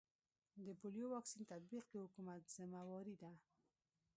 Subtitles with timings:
[0.65, 3.31] د پولیو واکسین تطبیق د حکومت ذمه واري ده